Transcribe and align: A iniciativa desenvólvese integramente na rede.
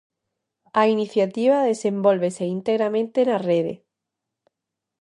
A 0.81 0.83
iniciativa 0.95 1.67
desenvólvese 1.71 2.43
integramente 2.57 3.19
na 3.29 3.37
rede. 3.49 3.75